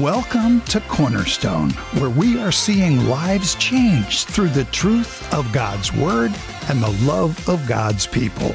[0.00, 6.30] Welcome to Cornerstone, where we are seeing lives changed through the truth of God's Word
[6.68, 8.54] and the love of God's people.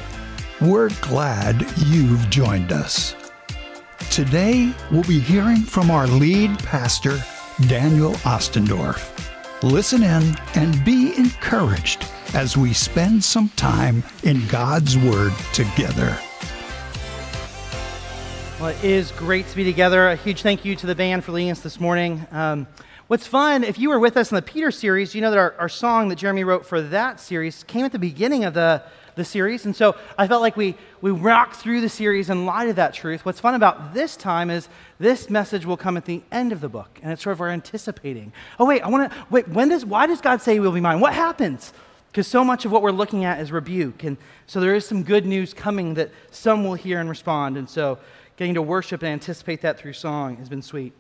[0.62, 3.14] We're glad you've joined us.
[4.10, 7.22] Today, we'll be hearing from our lead pastor,
[7.68, 9.12] Daniel Ostendorf.
[9.64, 16.18] Listen in and be encouraged as we spend some time in God's Word together.
[18.64, 20.08] Well, it is great to be together.
[20.08, 22.26] A huge thank you to the band for leading us this morning.
[22.32, 22.66] Um,
[23.08, 25.54] what's fun, if you were with us in the Peter series, you know that our,
[25.60, 28.82] our song that Jeremy wrote for that series came at the beginning of the,
[29.16, 29.66] the series.
[29.66, 32.94] And so I felt like we, we rocked through the series in light of that
[32.94, 33.26] truth.
[33.26, 36.70] What's fun about this time is this message will come at the end of the
[36.70, 37.02] book.
[37.04, 38.32] And it's sort of we're anticipating.
[38.62, 41.02] Oh, wait, I want to, wait, when does, why does God say we'll be mine?
[41.02, 41.74] What happens?
[42.14, 44.04] Because so much of what we're looking at is rebuke.
[44.04, 44.16] And
[44.48, 47.58] so there is some good news coming that some will hear and respond.
[47.58, 48.00] And so
[48.38, 50.94] getting to worship and anticipate that through song has been sweet.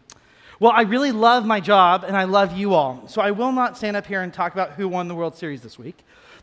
[0.59, 3.07] Well, I really love my job and I love you all.
[3.07, 5.61] So I will not stand up here and talk about who won the World Series
[5.61, 5.97] this week.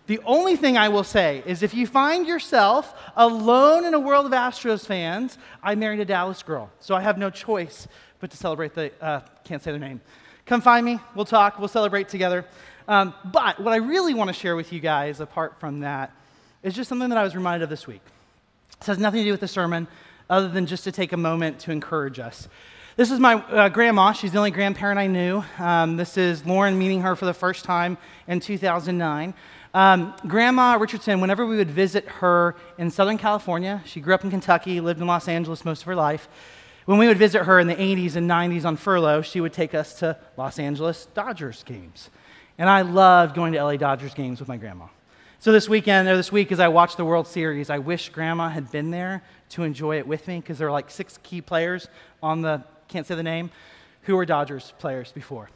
[0.06, 4.27] The only thing I will say is if you find yourself alone in a world
[4.27, 6.70] of Astros fans, I married a Dallas girl.
[6.80, 7.86] So I have no choice
[8.19, 10.00] but to celebrate the, uh, can't say their name.
[10.47, 12.44] Come find me, we'll talk, we'll celebrate together.
[12.88, 16.12] Um, but what I really want to share with you guys, apart from that,
[16.64, 18.02] is just something that I was reminded of this week.
[18.80, 19.86] It has nothing to do with the sermon,
[20.31, 22.48] other than just to take a moment to encourage us.
[22.97, 24.12] This is my uh, grandma.
[24.12, 25.45] She's the only grandparent I knew.
[25.59, 29.34] Um, this is Lauren meeting her for the first time in 2009.
[29.72, 34.31] Um, Grandma Richardson, whenever we would visit her in Southern California, she grew up in
[34.31, 36.28] Kentucky, lived in Los Angeles most of her life.
[36.87, 39.75] When we would visit her in the 80s and 90s on furlough, she would take
[39.75, 42.11] us to Los Angeles Dodgers games.
[42.59, 44.87] And I loved going to LA Dodgers games with my grandma.
[45.39, 48.50] So this weekend, or this week, as I watched the World Series, I wish Grandma
[48.50, 51.89] had been there to enjoy it with me because there were like six key players
[52.23, 53.51] on the, can't say the name,
[54.03, 55.51] who were Dodgers players before.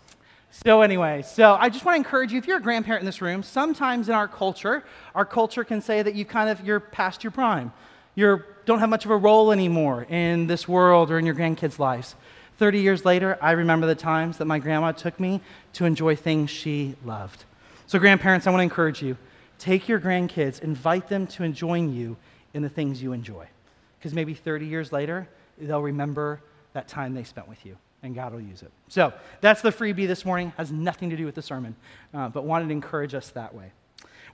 [0.50, 3.20] So, anyway, so I just want to encourage you if you're a grandparent in this
[3.20, 4.84] room, sometimes in our culture,
[5.14, 7.72] our culture can say that you kind of, you're past your prime.
[8.14, 11.80] You don't have much of a role anymore in this world or in your grandkids'
[11.80, 12.14] lives.
[12.58, 15.40] 30 years later, I remember the times that my grandma took me
[15.72, 17.44] to enjoy things she loved.
[17.88, 19.16] So, grandparents, I want to encourage you
[19.58, 22.16] Take your grandkids, invite them to join you
[22.52, 23.46] in the things you enjoy.
[24.04, 25.26] Because maybe 30 years later,
[25.56, 26.42] they'll remember
[26.74, 28.70] that time they spent with you, and God will use it.
[28.88, 30.52] So that's the freebie this morning.
[30.58, 31.74] Has nothing to do with the sermon,
[32.12, 33.72] uh, but wanted to encourage us that way.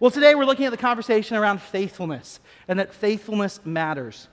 [0.01, 4.27] Well, today we're looking at the conversation around faithfulness, and that faithfulness matters.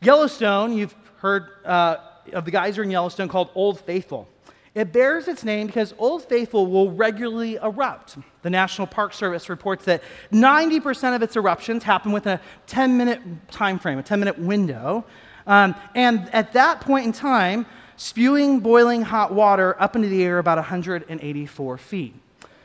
[0.00, 1.96] Yellowstone, you've heard uh,
[2.32, 4.28] of the geyser in Yellowstone called Old Faithful.
[4.74, 8.16] It bears its name because Old Faithful will regularly erupt.
[8.40, 10.02] The National Park Service reports that
[10.32, 15.04] 90% of its eruptions happen within a 10 minute time frame, a 10 minute window.
[15.46, 17.66] Um, and at that point in time,
[17.96, 22.14] spewing boiling hot water up into the air about 184 feet.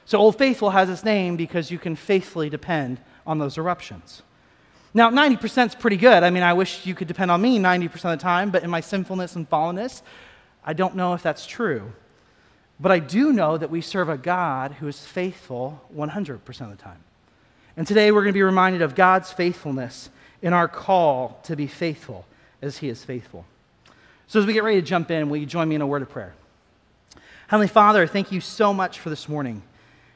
[0.06, 4.22] So Old Faithful has its name because you can faithfully depend on those eruptions.
[4.94, 6.24] Now, 90% is pretty good.
[6.24, 8.70] I mean, I wish you could depend on me 90% of the time, but in
[8.70, 10.02] my sinfulness and fallenness,
[10.68, 11.94] I don't know if that's true.
[12.80, 16.76] But I do know that we serve a God who is faithful 100% of the
[16.76, 17.00] time.
[17.78, 20.10] And today we're going to be reminded of God's faithfulness
[20.42, 22.26] in our call to be faithful
[22.62, 23.46] as He is faithful.
[24.28, 26.02] So, as we get ready to jump in, will you join me in a word
[26.02, 26.34] of prayer?
[27.48, 29.64] Heavenly Father, thank you so much for this morning.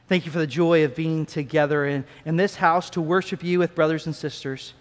[0.08, 3.58] Thank you for the joy of being together in, in this house to worship you
[3.58, 4.74] with brothers and sisters.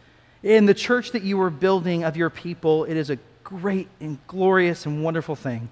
[0.44, 3.18] In the church that you are building of your people, it is a
[3.60, 5.70] great and glorious and wonderful thing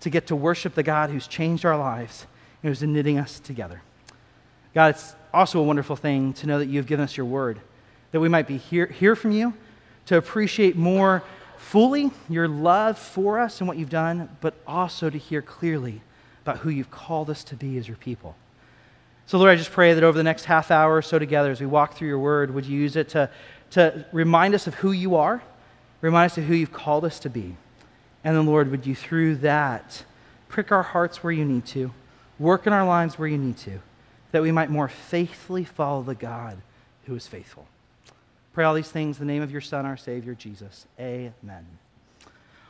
[0.00, 2.26] to get to worship the God who's changed our lives
[2.62, 3.80] and who's knitting us together.
[4.74, 7.60] God, it's also a wonderful thing to know that you've given us your word,
[8.12, 9.54] that we might be hear, hear from you,
[10.04, 11.22] to appreciate more
[11.56, 16.02] fully your love for us and what you've done, but also to hear clearly
[16.42, 18.36] about who you've called us to be as your people.
[19.24, 21.58] So, Lord, I just pray that over the next half hour or so together, as
[21.58, 23.30] we walk through your word, would you use it to,
[23.70, 25.42] to remind us of who you are
[26.04, 27.56] Remind us of who you've called us to be.
[28.24, 30.04] And then, Lord, would you, through that,
[30.48, 31.94] prick our hearts where you need to,
[32.38, 33.80] work in our lives where you need to,
[34.30, 36.58] that we might more faithfully follow the God
[37.06, 37.66] who is faithful.
[38.52, 40.84] Pray all these things in the name of your Son, our Savior, Jesus.
[41.00, 41.64] Amen.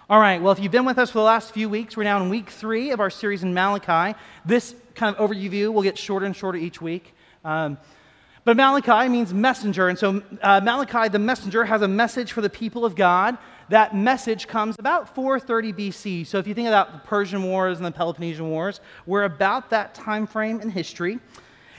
[0.09, 2.23] All right, well, if you've been with us for the last few weeks, we're now
[2.23, 4.17] in week three of our series in Malachi.
[4.45, 7.13] This kind of overview will get shorter and shorter each week.
[7.45, 7.79] Um,
[8.45, 9.89] but Malachi means messenger.
[9.89, 13.39] And so uh, Malachi, the messenger, has a message for the people of God.
[13.71, 16.27] That message comes about 430 BC.
[16.27, 19.95] So if you think about the Persian Wars and the Peloponnesian Wars, we're about that
[19.95, 21.19] time frame in history.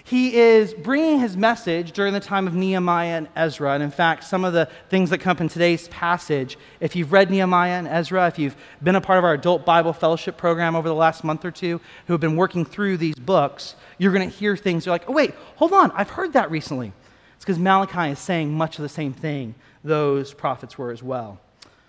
[0.08, 3.74] He is bringing his message during the time of Nehemiah and Ezra.
[3.74, 7.12] And in fact, some of the things that come up in today's passage, if you've
[7.12, 10.76] read Nehemiah and Ezra, if you've been a part of our adult Bible fellowship program
[10.76, 14.30] over the last month or two, who have been working through these books, you're going
[14.30, 14.86] to hear things.
[14.86, 16.94] You're like, oh, wait, hold on, I've heard that recently.
[17.36, 21.40] It's because Malachi is saying much of the same thing those prophets were as well.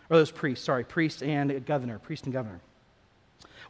[0.09, 2.61] Or those priests, sorry, priest and governor, priest and governor.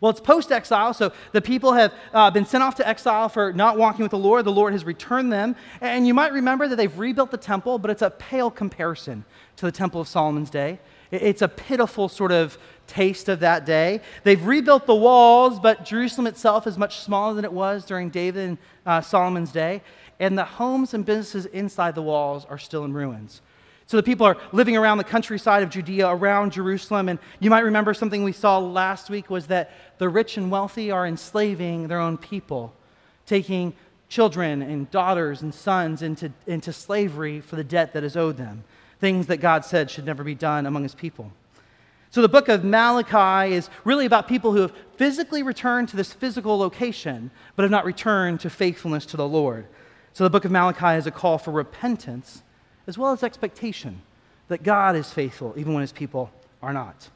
[0.00, 3.52] Well, it's post exile, so the people have uh, been sent off to exile for
[3.52, 4.44] not walking with the Lord.
[4.44, 5.56] The Lord has returned them.
[5.81, 9.25] And you might remember that they've rebuilt the temple, but it's a pale comparison
[9.56, 10.78] to the temple of Solomon's day.
[11.10, 14.00] It's a pitiful sort of taste of that day.
[14.25, 18.49] They've rebuilt the walls, but Jerusalem itself is much smaller than it was during David
[18.49, 19.82] and uh, Solomon's day.
[20.19, 23.40] And the homes and businesses inside the walls are still in ruins.
[23.86, 27.08] So the people are living around the countryside of Judea, around Jerusalem.
[27.08, 30.90] And you might remember something we saw last week was that the rich and wealthy
[30.90, 32.74] are enslaving their own people,
[33.26, 33.74] taking
[34.08, 38.64] children and daughters and sons into, into slavery for the debt that is owed them,
[39.00, 41.32] things that God said should never be done among his people.
[42.10, 46.12] So the book of Malachi is really about people who have physically returned to this
[46.12, 49.66] physical location, but have not returned to faithfulness to the Lord.
[50.12, 52.42] So the book of Malachi is a call for repentance
[52.86, 54.00] as well as expectation
[54.48, 56.30] that God is faithful even when his people
[56.62, 57.08] are not.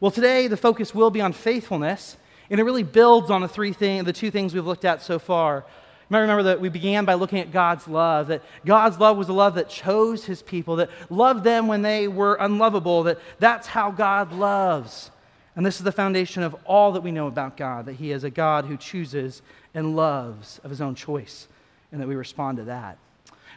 [0.00, 2.16] Well, today the focus will be on faithfulness,
[2.50, 5.18] and it really builds on the three things, the two things we've looked at so
[5.18, 5.58] far.
[5.58, 9.28] You might remember that we began by looking at God's love, that God's love was
[9.28, 13.68] a love that chose his people, that loved them when they were unlovable, that that's
[13.68, 15.10] how God loves.
[15.54, 18.24] And this is the foundation of all that we know about God, that he is
[18.24, 19.42] a God who chooses
[19.74, 21.46] and loves of his own choice,
[21.92, 22.98] and that we respond to that.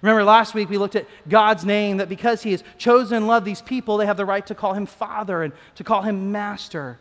[0.04, 3.46] Remember last week we looked at God's name, that because He has chosen and loved
[3.46, 7.00] these people, they have the right to call Him Father and to call Him Master.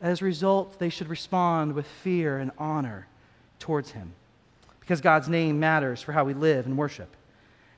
[0.00, 3.08] As a result, they should respond with fear and honor
[3.58, 4.12] towards Him
[4.78, 7.16] because God's name matters for how we live and worship.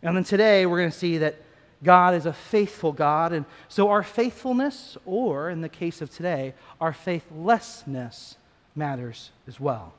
[0.02, 1.36] And then today we're going to see that
[1.82, 6.52] God is a faithful God, and so our faithfulness, or in the case of today,
[6.82, 8.36] our faithlessness,
[8.74, 9.94] matters as well.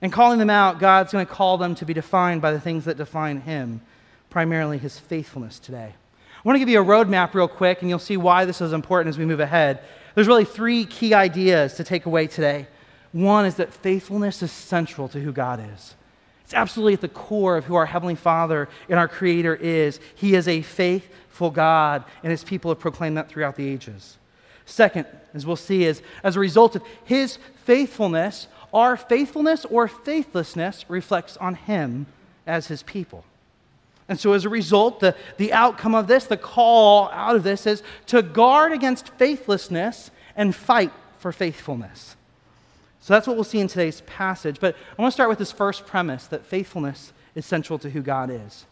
[0.00, 2.84] And calling them out, God's going to call them to be defined by the things
[2.84, 3.80] that define Him,
[4.30, 5.94] primarily His faithfulness today.
[6.36, 8.72] I want to give you a roadmap real quick, and you'll see why this is
[8.72, 9.80] important as we move ahead.
[10.14, 12.68] There's really three key ideas to take away today.
[13.12, 15.94] One is that faithfulness is central to who God is.
[16.44, 20.00] It's absolutely at the core of who our Heavenly Father and our Creator is.
[20.14, 24.16] He is a faithful God, and His people have proclaimed that throughout the ages.
[24.64, 30.84] Second, as we'll see, is as a result of His faithfulness, our faithfulness or faithlessness
[30.88, 32.06] reflects on Him
[32.46, 33.24] as His people.
[34.08, 37.66] And so, as a result, the, the outcome of this, the call out of this,
[37.66, 42.16] is to guard against faithlessness and fight for faithfulness.
[43.00, 44.60] So, that's what we'll see in today's passage.
[44.60, 48.00] But I want to start with this first premise that faithfulness is central to who
[48.00, 48.66] God is.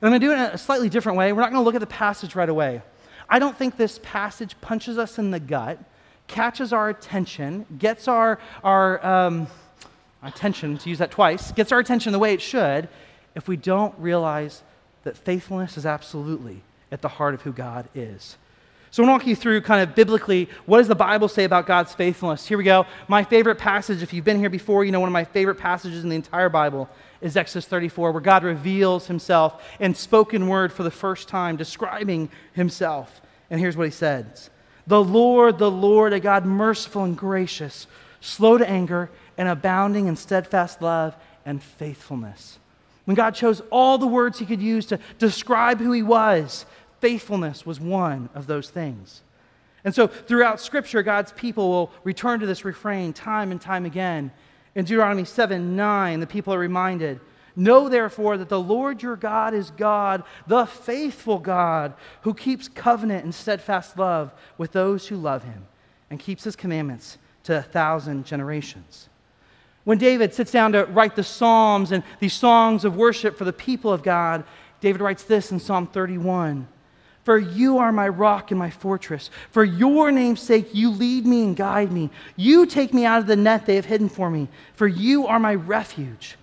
[0.00, 1.32] And I'm going to do it in a slightly different way.
[1.32, 2.82] We're not going to look at the passage right away.
[3.28, 5.78] I don't think this passage punches us in the gut
[6.28, 9.48] catches our attention, gets our, our um,
[10.22, 12.88] attention, to use that twice, gets our attention the way it should,
[13.34, 14.62] if we don't realize
[15.04, 18.36] that faithfulness is absolutely at the heart of who God is.
[18.90, 21.44] So I want to walk you through kind of biblically what does the Bible say
[21.44, 22.46] about God's faithfulness.
[22.46, 22.86] Here we go.
[23.06, 26.02] My favorite passage, if you've been here before, you know one of my favorite passages
[26.04, 26.88] in the entire Bible
[27.20, 32.30] is Exodus 34, where God reveals himself in spoken word for the first time, describing
[32.54, 33.20] himself.
[33.50, 34.50] And here's what he says
[34.88, 37.86] the Lord, the Lord, a God merciful and gracious,
[38.20, 41.14] slow to anger, and abounding in steadfast love
[41.44, 42.58] and faithfulness.
[43.04, 46.64] When God chose all the words he could use to describe who he was,
[47.00, 49.22] faithfulness was one of those things.
[49.84, 54.30] And so throughout Scripture, God's people will return to this refrain time and time again.
[54.74, 57.20] In Deuteronomy 7 9, the people are reminded
[57.58, 63.24] Know therefore that the Lord your God is God, the faithful God, who keeps covenant
[63.24, 65.66] and steadfast love with those who love him
[66.08, 69.08] and keeps his commandments to a thousand generations.
[69.82, 73.52] When David sits down to write the Psalms and these songs of worship for the
[73.52, 74.44] people of God,
[74.80, 76.68] David writes this in Psalm 31
[77.24, 79.30] For you are my rock and my fortress.
[79.50, 82.10] For your name's sake, you lead me and guide me.
[82.36, 84.46] You take me out of the net they have hidden for me.
[84.74, 86.36] For you are my refuge.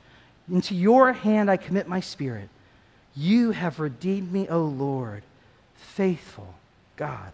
[0.51, 2.49] Into your hand I commit my spirit.
[3.15, 5.23] You have redeemed me, O Lord,
[5.75, 6.55] faithful
[6.95, 7.33] God.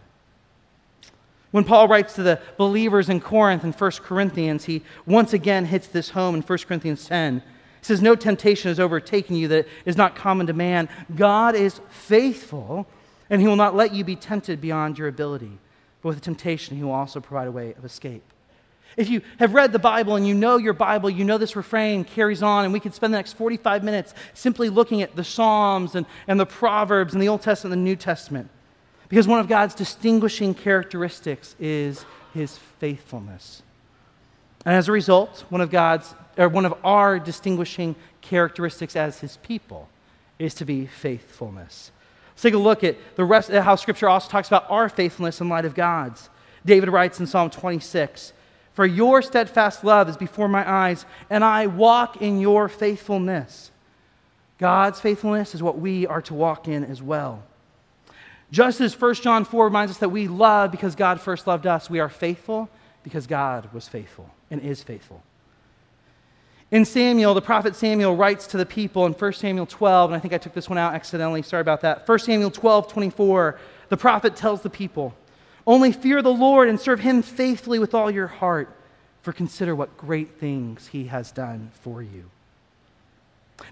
[1.51, 5.87] When Paul writes to the believers in Corinth in 1 Corinthians, he once again hits
[5.87, 7.41] this home in 1 Corinthians 10.
[7.41, 10.87] He says, No temptation has overtaken you that is not common to man.
[11.15, 12.87] God is faithful,
[13.29, 15.57] and he will not let you be tempted beyond your ability.
[16.01, 18.23] But with the temptation, he will also provide a way of escape.
[18.97, 22.03] If you have read the Bible and you know your Bible, you know this refrain
[22.03, 25.95] carries on, and we could spend the next 45 minutes simply looking at the Psalms
[25.95, 28.49] and, and the Proverbs and the Old Testament and the New Testament.
[29.07, 33.61] Because one of God's distinguishing characteristics is his faithfulness.
[34.65, 39.37] And as a result, one of God's or one of our distinguishing characteristics as his
[39.37, 39.89] people
[40.39, 41.91] is to be faithfulness.
[42.31, 45.49] Let's take a look at the rest how scripture also talks about our faithfulness in
[45.49, 46.29] light of God's.
[46.65, 48.33] David writes in Psalm 26,
[48.81, 53.69] "For your steadfast love is before my eyes, and I walk in your faithfulness."
[54.57, 57.43] God's faithfulness is what we are to walk in as well.
[58.51, 61.91] Just as 1 John 4 reminds us that we love because God first loved us,
[61.91, 62.69] we are faithful
[63.03, 65.21] because God was faithful and is faithful.
[66.71, 70.19] In Samuel, the prophet Samuel writes to the people in 1 Samuel 12, and I
[70.19, 72.07] think I took this one out accidentally, sorry about that.
[72.07, 73.59] 1 Samuel 12, 24,
[73.89, 75.13] the prophet tells the people,
[75.65, 78.75] Only fear the Lord and serve him faithfully with all your heart,
[79.21, 82.29] for consider what great things he has done for you.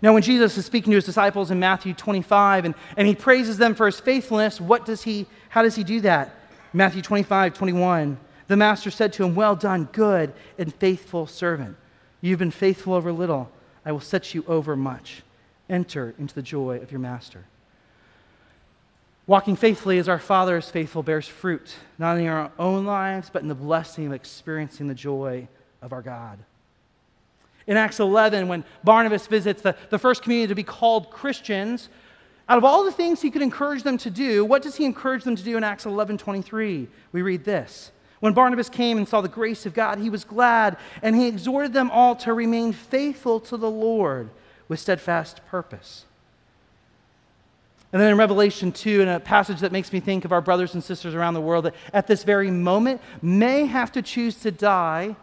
[0.01, 3.58] Now, when Jesus is speaking to his disciples in Matthew 25 and, and he praises
[3.58, 6.36] them for his faithfulness, what does he, how does he do that?
[6.74, 8.17] Matthew 25, 21.
[8.48, 11.75] The master said to him, Well done, good and faithful servant.
[12.22, 13.50] You've been faithful over little.
[13.86, 15.24] I will set you over much.
[15.69, 17.46] Enter into the joy of your master.
[19.29, 23.29] Walking faithfully as our Father is faithful bears fruit, not only in our own lives,
[23.31, 25.48] but in the blessing of experiencing the joy
[25.83, 26.39] of our God.
[27.67, 31.89] In Acts 11, when Barnabas visits the, the first community to be called Christians,
[32.50, 35.25] out of all the things he could encourage them to do, what does he encourage
[35.25, 36.88] them to do in Acts 11 23?
[37.12, 40.75] We read this when Barnabas came and saw the grace of God, he was glad,
[41.03, 44.31] and he exhorted them all to remain faithful to the Lord
[44.67, 46.05] with steadfast purpose.
[47.91, 50.75] And then in Revelation 2, in a passage that makes me think of our brothers
[50.75, 54.51] and sisters around the world that at this very moment may have to choose to
[54.51, 55.15] die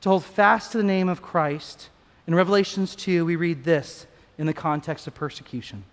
[0.00, 1.88] to hold fast to the name of Christ.
[2.26, 4.06] In Revelations 2, we read this
[4.38, 5.84] in the context of persecution.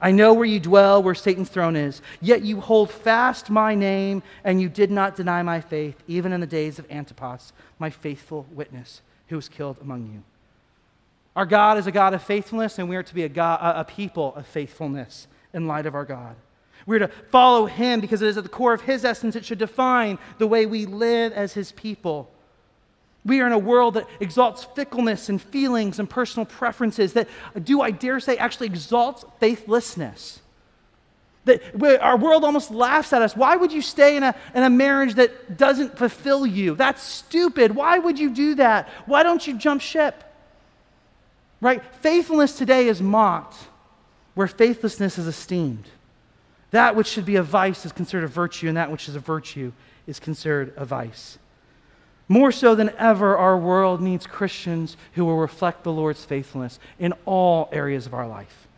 [0.00, 4.22] I know where you dwell, where Satan's throne is, yet you hold fast my name,
[4.44, 8.46] and you did not deny my faith, even in the days of Antipas, my faithful
[8.50, 10.22] witness, who was killed among you.
[11.34, 13.84] Our God is a God of faithfulness, and we are to be a, God, a
[13.84, 16.36] people of faithfulness in light of our God.
[16.86, 19.34] We're to follow him because it is at the core of his essence.
[19.34, 22.30] It should define the way we live as his people.
[23.24, 27.28] We are in a world that exalts fickleness and feelings and personal preferences, that,
[27.60, 30.40] do I dare say, actually exalts faithlessness.
[31.44, 31.60] That
[32.00, 33.36] our world almost laughs at us.
[33.36, 36.76] Why would you stay in a, in a marriage that doesn't fulfill you?
[36.76, 37.74] That's stupid.
[37.74, 38.88] Why would you do that?
[39.06, 40.22] Why don't you jump ship?
[41.60, 41.82] Right?
[41.96, 43.56] Faithfulness today is mocked,
[44.36, 45.88] where faithlessness is esteemed.
[46.70, 49.20] That which should be a vice is considered a virtue, and that which is a
[49.20, 49.72] virtue
[50.06, 51.38] is considered a vice.
[52.28, 57.14] More so than ever, our world needs Christians who will reflect the Lord's faithfulness in
[57.24, 58.68] all areas of our life.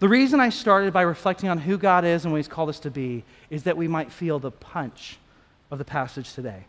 [0.00, 2.80] The reason I started by reflecting on who God is and what He's called us
[2.80, 5.18] to be is that we might feel the punch
[5.70, 6.64] of the passage today.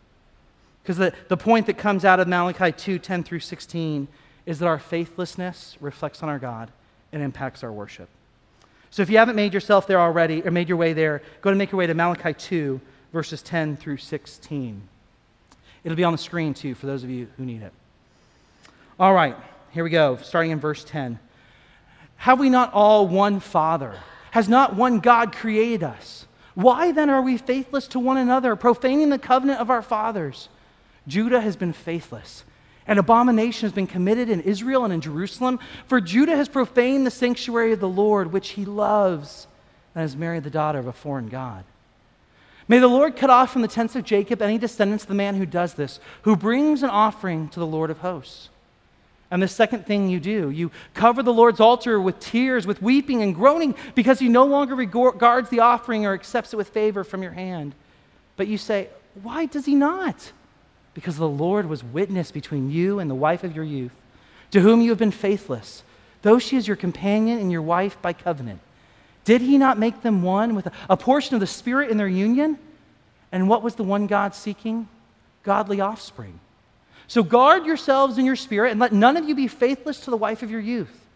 [0.82, 4.06] Because the, the point that comes out of Malachi 2 10 through 16
[4.46, 6.70] is that our faithlessness reflects on our God
[7.12, 8.08] and impacts our worship.
[8.90, 11.56] So if you haven't made yourself there already, or made your way there, go to
[11.56, 12.80] make your way to Malachi 2,
[13.12, 14.82] verses 10 through 16.
[15.84, 17.72] It'll be on the screen too for those of you who need it.
[18.98, 19.36] All right,
[19.72, 21.18] here we go, starting in verse 10.
[22.16, 23.94] Have we not all one Father?
[24.32, 26.26] Has not one God created us?
[26.54, 30.48] Why then are we faithless to one another, profaning the covenant of our fathers?
[31.06, 32.42] Judah has been faithless.
[32.88, 37.10] An abomination has been committed in Israel and in Jerusalem, for Judah has profaned the
[37.10, 39.46] sanctuary of the Lord, which he loves,
[39.94, 41.64] and has married the daughter of a foreign God.
[42.66, 45.36] May the Lord cut off from the tents of Jacob any descendants of the man
[45.36, 48.48] who does this, who brings an offering to the Lord of hosts.
[49.30, 53.22] And the second thing you do, you cover the Lord's altar with tears, with weeping
[53.22, 57.22] and groaning, because he no longer regards the offering or accepts it with favor from
[57.22, 57.74] your hand.
[58.36, 58.88] But you say,
[59.22, 60.32] Why does he not?
[60.98, 63.92] Because the Lord was witness between you and the wife of your youth,
[64.50, 65.84] to whom you have been faithless,
[66.22, 68.58] though she is your companion and your wife by covenant.
[69.24, 72.58] Did he not make them one with a portion of the Spirit in their union?
[73.30, 74.88] And what was the one God seeking?
[75.44, 76.40] Godly offspring.
[77.06, 80.16] So guard yourselves in your spirit, and let none of you be faithless to the
[80.16, 81.06] wife of your youth.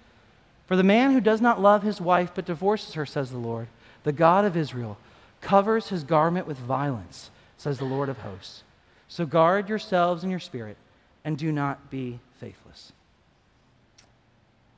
[0.69, 3.67] For the man who does not love his wife but divorces her, says the Lord,
[4.05, 4.97] the God of Israel,
[5.41, 8.63] covers his garment with violence, says the Lord of hosts.
[9.13, 10.79] So guard yourselves and your spirit,
[11.23, 12.95] and do not be faithless.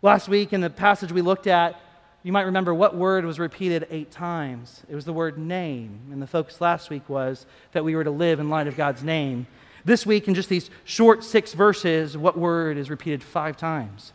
[0.02, 1.80] Last week, in the passage we looked at,
[2.24, 4.82] you might remember what word was repeated eight times.
[4.88, 6.00] It was the word name.
[6.10, 9.04] And the focus last week was that we were to live in light of God's
[9.04, 9.46] name.
[9.84, 14.12] This week, in just these short six verses, what word is repeated five times?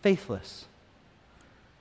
[0.00, 0.64] Faithless.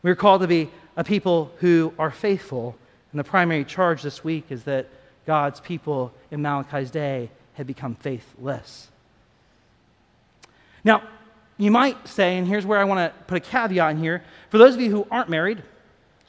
[0.04, 2.76] We're called to be a people who are faithful.
[3.14, 4.90] And the primary charge this week is that
[5.26, 8.88] God's people in Malachi's day had become faithless.
[10.86, 11.04] Now,
[11.58, 14.58] you might say, and here's where I want to put a caveat in here for
[14.58, 15.62] those of you who aren't married,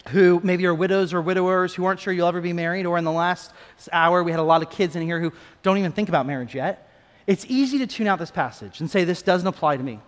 [0.08, 3.04] who maybe are widows or widowers who aren't sure you'll ever be married, or in
[3.04, 3.52] the last
[3.92, 5.32] hour we had a lot of kids in here who
[5.62, 6.90] don't even think about marriage yet,
[7.28, 10.00] it's easy to tune out this passage and say, This doesn't apply to me.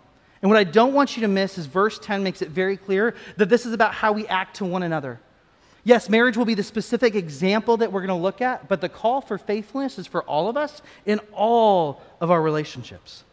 [0.43, 3.15] And what I don't want you to miss is verse 10 makes it very clear
[3.37, 5.21] that this is about how we act to one another.
[5.85, 8.89] Yes, marriage will be the specific example that we're going to look at, but the
[8.89, 13.25] call for faithfulness is for all of us in all of our relationships.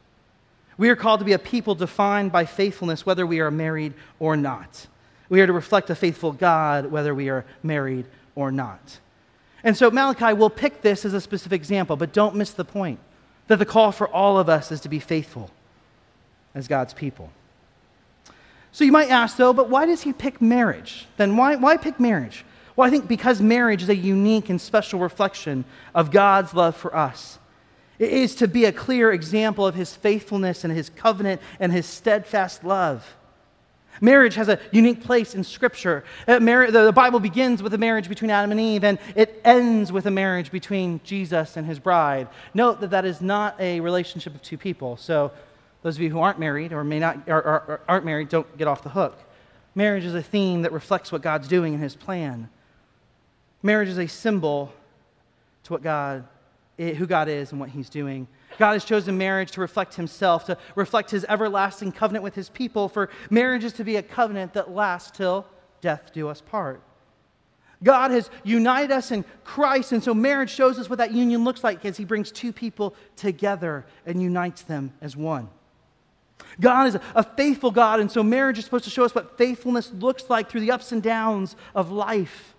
[0.78, 4.36] We are called to be a people defined by faithfulness, whether we are married or
[4.36, 4.88] not.
[5.28, 9.00] We are to reflect a faithful God, whether we are married or not.
[9.64, 13.00] And so Malachi will pick this as a specific example, but don't miss the point
[13.48, 15.52] that the call for all of us is to be faithful
[16.56, 17.32] as God's people.
[18.72, 21.08] So you might ask, though, but why does he pick marriage?
[21.18, 22.46] Then why, why pick marriage?
[22.76, 26.96] Well, I think because marriage is a unique and special reflection of God's love for
[26.96, 27.40] us.
[27.98, 31.86] It is to be a clear example of his faithfulness and his covenant and his
[31.86, 33.16] steadfast love.
[34.02, 36.06] Marriage has a unique place in Scripture.
[36.28, 40.06] Uh, the Bible begins with a marriage between Adam and Eve, and it ends with
[40.06, 42.30] a marriage between Jesus and his bride.
[42.54, 44.96] Note that that is not a relationship of two people.
[44.96, 45.32] So,
[45.82, 48.58] those of you who aren't married or may not or, or, or aren't married, don't
[48.58, 49.18] get off the hook.
[49.76, 52.50] Marriage is a theme that reflects what God's doing in His plan.
[53.64, 54.74] Marriage is a symbol
[55.64, 56.28] to what God
[56.80, 58.28] who God is and what He's doing.
[58.58, 62.88] God has chosen marriage to reflect Himself, to reflect His everlasting covenant with His people,
[62.88, 65.46] for marriage is to be a covenant that lasts till
[65.82, 66.82] death do us part.
[67.84, 71.64] God has united us in Christ, and so marriage shows us what that union looks
[71.64, 75.50] like as He brings two people together and unites them as one.
[76.60, 79.92] God is a faithful God, and so marriage is supposed to show us what faithfulness
[79.94, 82.56] looks like through the ups and downs of life.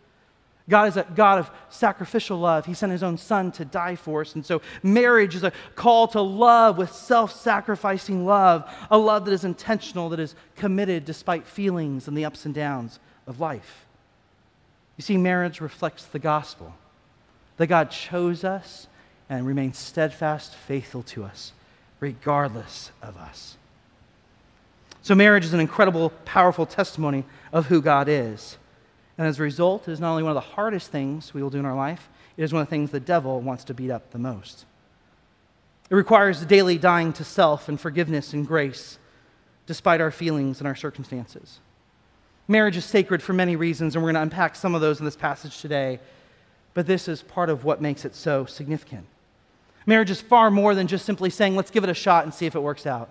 [0.70, 2.64] God is a God of sacrificial love.
[2.64, 4.36] He sent his own son to die for us.
[4.36, 9.32] And so marriage is a call to love with self sacrificing love, a love that
[9.32, 13.84] is intentional, that is committed despite feelings and the ups and downs of life.
[14.96, 16.74] You see, marriage reflects the gospel
[17.56, 18.86] that God chose us
[19.28, 21.52] and remains steadfast, faithful to us,
[21.98, 23.56] regardless of us.
[25.10, 28.58] So, marriage is an incredible, powerful testimony of who God is.
[29.18, 31.50] And as a result, it is not only one of the hardest things we will
[31.50, 33.90] do in our life, it is one of the things the devil wants to beat
[33.90, 34.66] up the most.
[35.90, 39.00] It requires daily dying to self and forgiveness and grace,
[39.66, 41.58] despite our feelings and our circumstances.
[42.46, 45.04] Marriage is sacred for many reasons, and we're going to unpack some of those in
[45.06, 45.98] this passage today,
[46.72, 49.06] but this is part of what makes it so significant.
[49.86, 52.46] Marriage is far more than just simply saying, let's give it a shot and see
[52.46, 53.10] if it works out.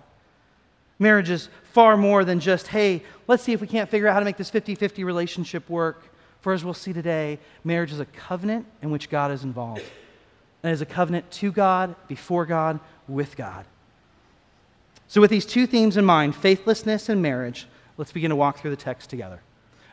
[1.00, 4.18] Marriage is far more than just, hey, let's see if we can't figure out how
[4.20, 6.04] to make this 50 50 relationship work.
[6.42, 9.82] For as we'll see today, marriage is a covenant in which God is involved.
[10.62, 13.64] And it is a covenant to God, before God, with God.
[15.08, 18.70] So, with these two themes in mind, faithlessness and marriage, let's begin to walk through
[18.70, 19.40] the text together.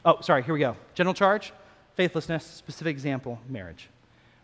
[0.06, 0.76] Oh, sorry, here we go.
[0.94, 1.54] General charge,
[1.96, 3.90] faithlessness, specific example, marriage.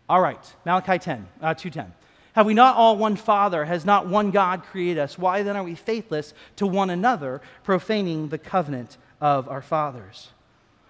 [0.08, 1.92] All right, Malachi 10, uh, 210.
[2.34, 3.64] Have we not all one Father?
[3.64, 5.16] Has not one God created us?
[5.16, 10.30] Why then are we faithless to one another, profaning the covenant of our fathers?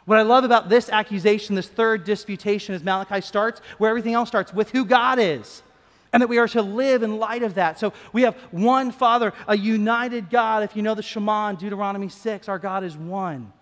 [0.06, 4.28] What I love about this accusation, this third disputation, is Malachi starts where everything else
[4.28, 5.62] starts with who God is.
[6.12, 7.78] And that we are to live in light of that.
[7.78, 10.62] So we have one Father, a united God.
[10.62, 13.52] If you know the Shema in Deuteronomy 6, our God is one.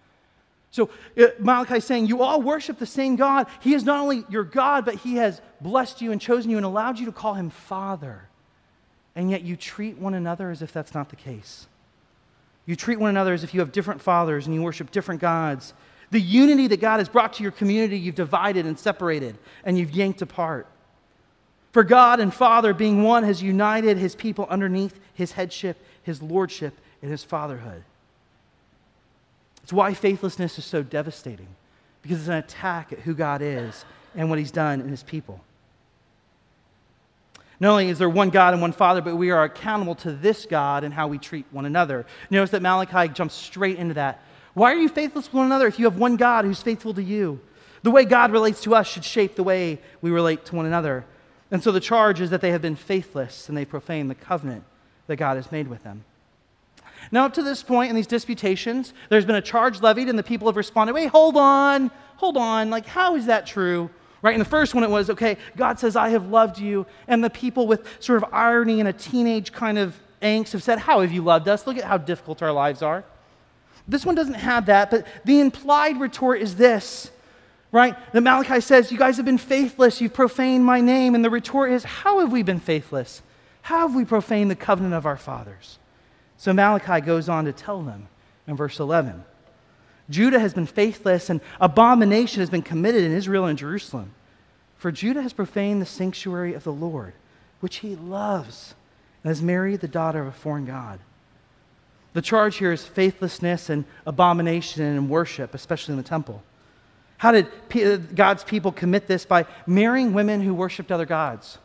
[0.72, 3.46] So uh, Malachi is saying, You all worship the same God.
[3.60, 6.66] He is not only your God, but He has blessed you and chosen you and
[6.66, 8.28] allowed you to call Him Father.
[9.14, 11.66] And yet you treat one another as if that's not the case.
[12.64, 15.74] You treat one another as if you have different fathers and you worship different gods.
[16.10, 19.90] The unity that God has brought to your community, you've divided and separated and you've
[19.90, 20.66] yanked apart.
[21.72, 26.78] For God and Father, being one, has united His people underneath His headship, His lordship,
[27.02, 27.84] and His fatherhood.
[29.62, 31.48] It's why faithlessness is so devastating,
[32.02, 35.40] because it's an attack at who God is and what He's done in His people.
[37.60, 40.46] Not only is there one God and one Father, but we are accountable to this
[40.46, 42.04] God and how we treat one another.
[42.28, 44.20] Notice that Malachi jumps straight into that.
[44.54, 47.02] Why are you faithless to one another if you have one God who's faithful to
[47.02, 47.40] you?
[47.84, 51.04] The way God relates to us should shape the way we relate to one another.
[51.52, 54.64] And so the charge is that they have been faithless and they profane the covenant
[55.06, 56.04] that God has made with them.
[57.10, 60.22] Now, up to this point in these disputations, there's been a charge levied, and the
[60.22, 62.70] people have responded, wait, hold on, hold on.
[62.70, 63.90] Like, how is that true?
[64.22, 64.34] Right?
[64.34, 66.86] In the first one, it was, okay, God says, I have loved you.
[67.08, 70.78] And the people with sort of irony and a teenage kind of angst have said,
[70.78, 71.66] How have you loved us?
[71.66, 73.04] Look at how difficult our lives are.
[73.88, 77.10] This one doesn't have that, but the implied retort is this,
[77.72, 77.96] right?
[78.12, 81.16] That Malachi says, You guys have been faithless, you've profaned my name.
[81.16, 83.22] And the retort is, How have we been faithless?
[83.62, 85.78] How have we profaned the covenant of our fathers?
[86.42, 88.08] So Malachi goes on to tell them
[88.48, 89.22] in verse 11
[90.10, 94.12] Judah has been faithless, and abomination has been committed in Israel and Jerusalem.
[94.76, 97.12] For Judah has profaned the sanctuary of the Lord,
[97.60, 98.74] which he loves,
[99.22, 100.98] and has married the daughter of a foreign God.
[102.12, 106.42] The charge here is faithlessness and abomination and worship, especially in the temple.
[107.18, 109.24] How did God's people commit this?
[109.24, 111.58] By marrying women who worshiped other gods.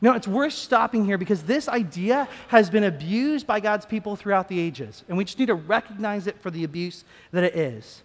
[0.00, 4.48] Now, it's worth stopping here because this idea has been abused by God's people throughout
[4.48, 8.02] the ages, and we just need to recognize it for the abuse that it is.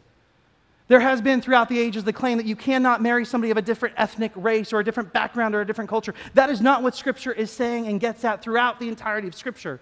[0.87, 3.61] There has been throughout the ages the claim that you cannot marry somebody of a
[3.61, 6.13] different ethnic race or a different background or a different culture.
[6.33, 9.79] That is not what Scripture is saying and gets at throughout the entirety of Scripture.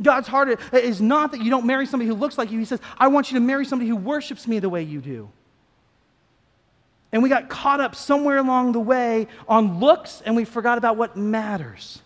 [0.00, 2.58] God's heart is not that you don't marry somebody who looks like you.
[2.58, 5.28] He says, I want you to marry somebody who worships me the way you do.
[7.16, 10.98] And we got caught up somewhere along the way on looks and we forgot about
[10.98, 12.02] what matters.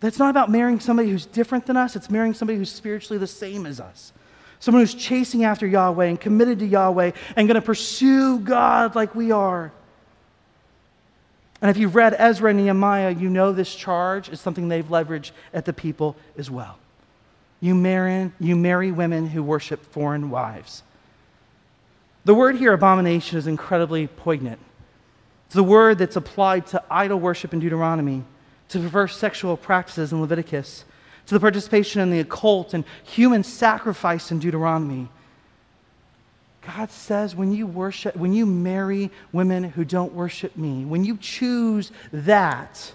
[0.00, 3.28] That's not about marrying somebody who's different than us, it's marrying somebody who's spiritually the
[3.28, 4.12] same as us.
[4.58, 9.14] Someone who's chasing after Yahweh and committed to Yahweh and going to pursue God like
[9.14, 9.70] we are.
[11.62, 15.30] And if you've read Ezra and Nehemiah, you know this charge is something they've leveraged
[15.54, 16.78] at the people as well.
[17.60, 20.82] You marry, you marry women who worship foreign wives.
[22.26, 24.58] The word here, abomination, is incredibly poignant.
[25.44, 28.24] It's the word that's applied to idol worship in Deuteronomy,
[28.70, 30.84] to perverse sexual practices in Leviticus,
[31.26, 35.08] to the participation in the occult and human sacrifice in Deuteronomy.
[36.62, 41.18] God says when you worship, when you marry women who don't worship me, when you
[41.18, 42.92] choose that,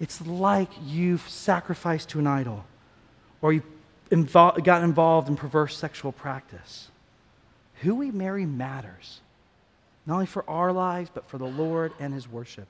[0.00, 2.66] it's like you've sacrificed to an idol
[3.40, 3.64] or you've
[4.10, 6.90] invo- got involved in perverse sexual practice.
[7.82, 9.20] Who we marry matters,
[10.06, 12.68] not only for our lives, but for the Lord and his worship.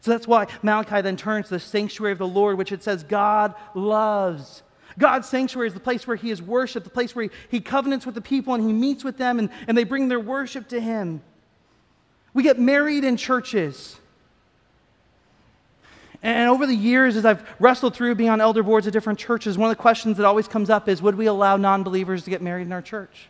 [0.00, 3.04] So that's why Malachi then turns to the sanctuary of the Lord, which it says
[3.04, 4.62] God loves.
[4.98, 8.06] God's sanctuary is the place where he is worshiped, the place where he, he covenants
[8.06, 10.80] with the people and he meets with them and, and they bring their worship to
[10.80, 11.20] him.
[12.32, 13.96] We get married in churches.
[16.22, 19.58] And over the years, as I've wrestled through being on elder boards of different churches,
[19.58, 22.30] one of the questions that always comes up is would we allow non believers to
[22.30, 23.28] get married in our church?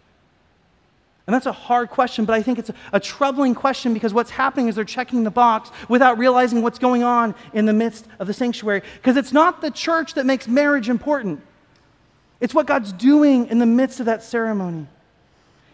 [1.27, 4.69] And that's a hard question, but I think it's a, troubling question because what's happening
[4.69, 8.35] is they're checking the box without realizing what's going on in the midst of the
[8.35, 8.83] sanctuary.
[8.97, 11.41] Because it's not the church that makes marriage important,
[12.41, 14.87] it's what God's doing in the midst of that ceremony.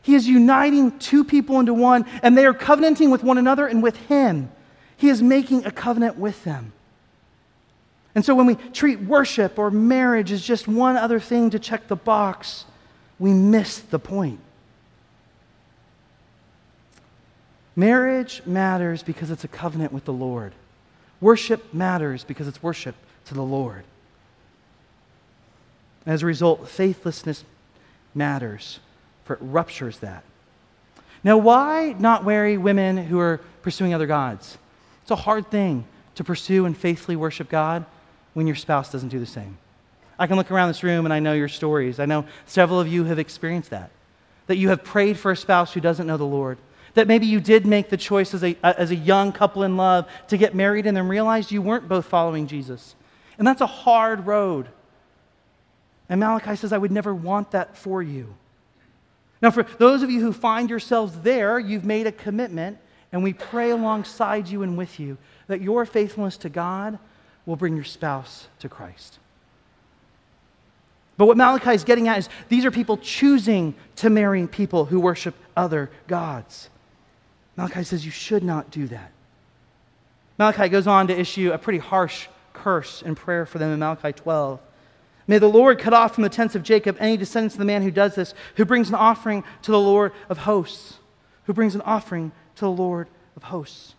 [0.03, 3.83] He is uniting two people into one, and they are covenanting with one another and
[3.83, 4.51] with Him.
[4.97, 6.73] He is making a covenant with them.
[8.15, 11.89] And so when we treat worship or marriage as just one other thing to check
[11.89, 12.67] the box,
[13.19, 14.41] we miss the point.
[17.77, 20.53] Marriage matters because it's a covenant with the Lord.
[21.21, 22.95] Worship matters because it's worship
[23.27, 23.85] to the Lord.
[26.07, 27.45] As a result, faithlessness
[28.15, 28.81] matters,
[29.25, 30.25] for it ruptures that.
[31.23, 34.57] Now, why not marry women who are pursuing other gods?
[35.03, 37.85] It's a hard thing to pursue and faithfully worship God
[38.33, 39.59] when your spouse doesn't do the same.
[40.19, 42.01] I can look around this room and I know your stories.
[42.01, 43.91] I know several of you have experienced that.
[44.47, 46.59] That you have prayed for a spouse who doesn't know the Lord,
[46.95, 50.09] that maybe you did make the choice as a, as a young couple in love
[50.29, 52.95] to get married and then realized you weren't both following Jesus.
[53.39, 54.69] And that's a hard road.
[56.09, 58.35] And Malachi says, I would never want that for you.
[59.41, 62.79] Now, for those of you who find yourselves there, you've made a commitment,
[63.13, 66.99] and we pray alongside you and with you that your faithfulness to God
[67.47, 69.19] will bring your spouse to Christ.
[71.17, 75.01] But what Malachi is getting at is these are people choosing to marry people who
[75.01, 76.71] worship other gods.
[77.61, 79.13] Malachi says you should not do that.
[80.39, 84.15] Malachi goes on to issue a pretty harsh curse and prayer for them in Malachi
[84.15, 84.59] 12.
[85.27, 87.83] May the Lord cut off from the tents of Jacob any descendants of the man
[87.83, 91.01] who does this, who brings an offering to the Lord of hosts,
[91.45, 93.95] who brings an offering to the Lord of hosts.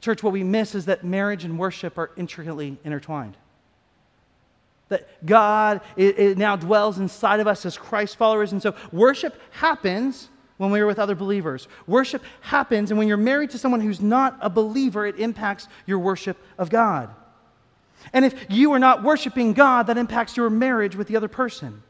[0.00, 3.36] Church, what we miss is that marriage and worship are intricately intertwined.
[4.88, 8.50] That God it, it now dwells inside of us as Christ followers.
[8.50, 10.30] And so worship happens
[10.62, 11.66] when we are with other believers.
[11.88, 15.98] Worship happens, and when you're married to someone who's not a believer, it impacts your
[15.98, 17.12] worship of God.
[18.12, 21.82] And if you are not worshiping God, that impacts your marriage with the other person.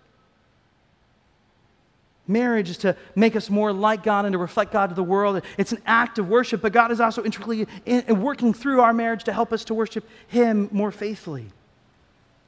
[2.26, 5.42] Marriage is to make us more like God and to reflect God to the world.
[5.58, 9.24] It's an act of worship, but God is also intricately in, working through our marriage
[9.24, 11.48] to help us to worship Him more faithfully.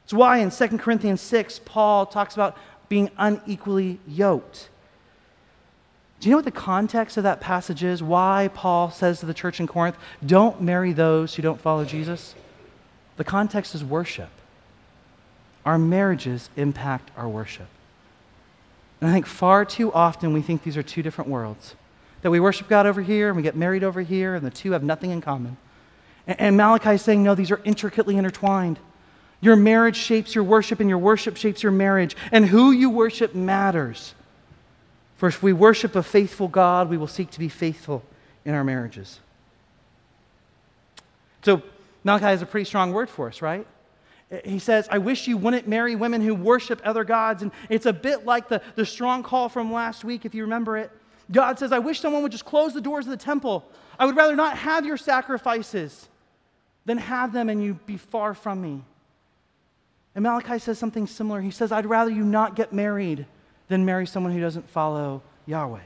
[0.04, 2.56] It's why in 2 Corinthians 6, Paul talks about
[2.88, 4.70] being unequally yoked.
[6.20, 8.03] Do you know what the context of that passage is?
[8.03, 12.35] Why Paul says to the church in Corinth, don't marry those who don't follow Jesus?
[13.16, 14.31] The context is worship.
[15.64, 17.68] Our marriages impact our worship.
[19.00, 21.74] And I think far too often we think these are two different worlds.
[22.22, 24.72] That we worship God over here and we get married over here, and the two
[24.72, 25.59] have nothing in common.
[26.27, 28.79] And, and Malachi is saying, no, these are intricately intertwined.
[29.42, 32.16] Your marriage shapes your worship, and your worship shapes your marriage.
[32.33, 34.14] And who you worship matters.
[35.16, 38.03] For if we worship a faithful God, we will seek to be faithful
[38.44, 39.20] in our marriages.
[41.42, 41.62] So,
[42.03, 43.66] Malachi has a pretty strong word for us, right?
[44.44, 47.42] He says, I wish you wouldn't marry women who worship other gods.
[47.42, 50.77] And it's a bit like the, the strong call from last week, if you remember
[50.77, 50.90] it.
[51.31, 53.64] God says, I wish someone would just close the doors of the temple.
[53.98, 56.09] I would rather not have your sacrifices
[56.85, 58.83] than have them and you be far from me.
[60.14, 61.40] And Malachi says something similar.
[61.40, 63.27] He says, I'd rather you not get married
[63.68, 65.81] than marry someone who doesn't follow Yahweh.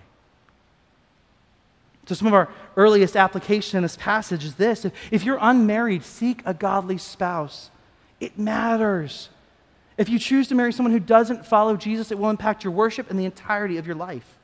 [2.07, 6.05] So, some of our earliest application in this passage is this if, if you're unmarried,
[6.05, 7.71] seek a godly spouse.
[8.19, 9.29] It matters.
[9.99, 13.11] If you choose to marry someone who doesn't follow Jesus, it will impact your worship
[13.11, 14.37] and the entirety of your life.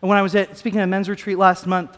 [0.00, 1.96] And when I was at, speaking at a men's retreat last month,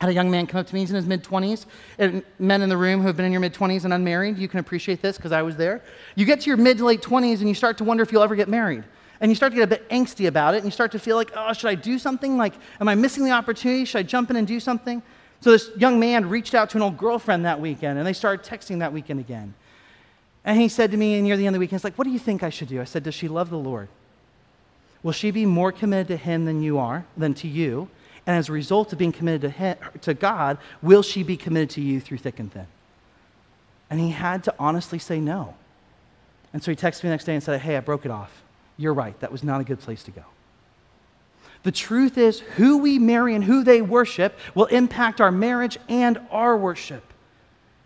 [0.00, 0.80] I had a young man come up to me.
[0.80, 1.66] He's in his mid 20s.
[1.98, 4.46] And men in the room who have been in your mid 20s and unmarried, you
[4.46, 5.82] can appreciate this because I was there.
[6.14, 8.22] You get to your mid to late 20s and you start to wonder if you'll
[8.22, 8.84] ever get married.
[9.22, 11.14] And you start to get a bit angsty about it and you start to feel
[11.14, 12.36] like, oh, should I do something?
[12.36, 13.84] Like, am I missing the opportunity?
[13.84, 15.00] Should I jump in and do something?
[15.40, 18.44] So this young man reached out to an old girlfriend that weekend and they started
[18.44, 19.54] texting that weekend again.
[20.44, 22.10] And he said to me near the end of the weekend, he's like, What do
[22.10, 22.80] you think I should do?
[22.80, 23.88] I said, Does she love the Lord?
[25.04, 27.88] Will she be more committed to him than you are, than to you?
[28.26, 31.70] And as a result of being committed to, him, to God, will she be committed
[31.70, 32.66] to you through thick and thin?
[33.88, 35.54] And he had to honestly say no.
[36.52, 38.41] And so he texted me the next day and said, Hey, I broke it off.
[38.76, 39.18] You're right.
[39.20, 40.24] That was not a good place to go.
[41.62, 46.18] The truth is, who we marry and who they worship will impact our marriage and
[46.30, 47.04] our worship.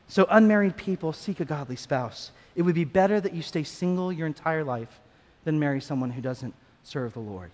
[0.08, 2.30] So, unmarried people seek a godly spouse.
[2.54, 5.00] It would be better that you stay single your entire life
[5.44, 7.50] than marry someone who doesn't serve the Lord.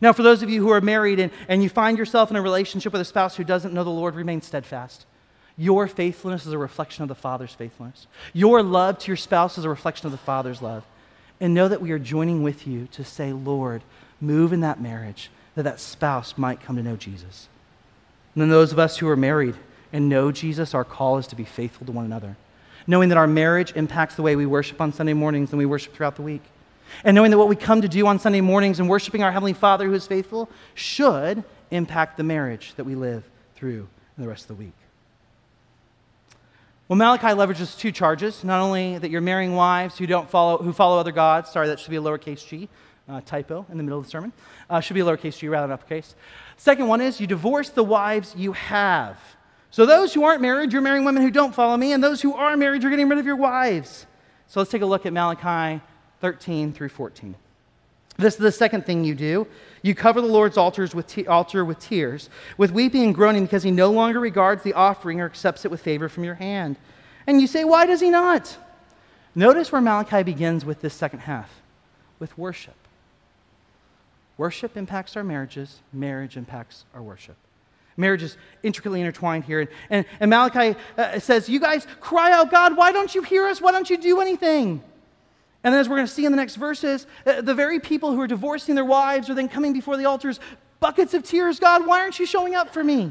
[0.00, 2.42] Now, for those of you who are married and, and you find yourself in a
[2.42, 5.06] relationship with a spouse who doesn't know the Lord, remain steadfast.
[5.56, 8.06] Your faithfulness is a reflection of the Father's faithfulness.
[8.32, 10.84] Your love to your spouse is a reflection of the Father's love.
[11.40, 13.82] And know that we are joining with you to say, Lord,
[14.20, 17.48] move in that marriage, that that spouse might come to know Jesus.
[18.34, 19.54] And then those of us who are married
[19.92, 22.36] and know Jesus, our call is to be faithful to one another
[22.88, 25.94] knowing that our marriage impacts the way we worship on Sunday mornings and we worship
[25.94, 26.42] throughout the week.
[27.04, 29.52] And knowing that what we come to do on Sunday mornings and worshiping our Heavenly
[29.52, 34.56] Father who is faithful should impact the marriage that we live through the rest of
[34.56, 34.72] the week.
[36.88, 38.42] Well, Malachi leverages two charges.
[38.42, 41.78] Not only that you're marrying wives who, don't follow, who follow other gods, sorry, that
[41.78, 42.66] should be a lowercase g,
[43.10, 44.32] uh, typo in the middle of the sermon,
[44.70, 46.14] uh, should be a lowercase g rather than uppercase.
[46.56, 49.18] Second one is you divorce the wives you have.
[49.70, 52.32] So, those who aren't married, you're marrying women who don't follow me, and those who
[52.32, 54.06] are married, you're getting rid of your wives.
[54.46, 55.82] So, let's take a look at Malachi
[56.22, 57.34] 13 through 14.
[58.16, 59.46] This is the second thing you do.
[59.82, 63.62] You cover the Lord's altars with te- altar with tears, with weeping and groaning, because
[63.62, 66.76] he no longer regards the offering or accepts it with favor from your hand.
[67.26, 68.56] And you say, Why does he not?
[69.34, 71.50] Notice where Malachi begins with this second half
[72.18, 72.74] with worship.
[74.36, 77.36] Worship impacts our marriages, marriage impacts our worship.
[77.96, 79.60] Marriage is intricately intertwined here.
[79.60, 83.46] And, and, and Malachi uh, says, You guys cry out, God, why don't you hear
[83.46, 83.60] us?
[83.60, 84.82] Why don't you do anything?
[85.64, 88.12] And then, as we're going to see in the next verses, uh, the very people
[88.12, 90.38] who are divorcing their wives are then coming before the altars,
[90.78, 91.58] buckets of tears.
[91.58, 93.10] God, why aren't you showing up for me?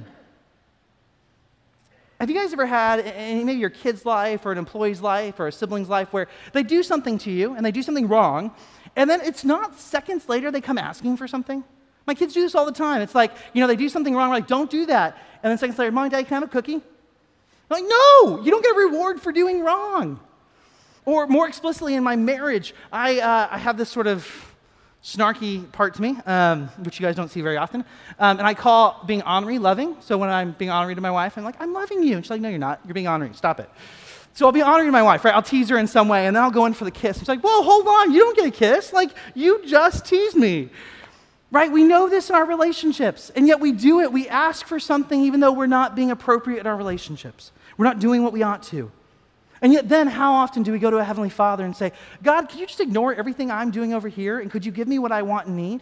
[2.19, 5.51] Have you guys ever had, maybe your kid's life or an employee's life or a
[5.51, 8.55] sibling's life, where they do something to you and they do something wrong,
[8.95, 11.63] and then it's not seconds later they come asking for something?
[12.07, 13.01] My kids do this all the time.
[13.01, 15.17] It's like, you know, they do something wrong, we're like, don't do that.
[15.43, 16.75] And then seconds later, Mom, Dad, can I have a cookie?
[16.75, 16.81] I'm
[17.69, 20.19] like, no, you don't get a reward for doing wrong.
[21.07, 24.27] Or more explicitly, in my marriage, I, uh, I have this sort of
[25.01, 27.85] snarky part to me, um, which you guys don't see very often.
[28.19, 29.95] Um, and I call being honorary loving.
[30.01, 32.17] So when I'm being honorary to my wife, I'm like, I'm loving you.
[32.17, 32.81] And she's like, no, you're not.
[32.83, 33.33] You're being honorary.
[33.35, 33.69] Stop it.
[34.33, 35.33] So I'll be honoring my wife, right?
[35.33, 37.19] I'll tease her in some way, and then I'll go in for the kiss.
[37.19, 38.11] She's like, whoa, hold on.
[38.11, 38.91] You don't get a kiss.
[38.91, 40.69] Like, you just teased me.
[41.51, 41.71] Right?
[41.71, 44.11] We know this in our relationships, and yet we do it.
[44.11, 47.53] We ask for something even though we're not being appropriate in our relationships.
[47.77, 48.91] We're not doing what we ought to.
[49.61, 51.91] And yet, then, how often do we go to a Heavenly Father and say,
[52.21, 54.99] God, could you just ignore everything I'm doing over here, and could you give me
[54.99, 55.81] what I want and need?